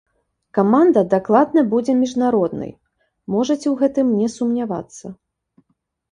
[0.57, 2.71] Каманда дакладна будзе міжнароднай,
[3.33, 5.05] можаце ў гэтым не сумнявацца.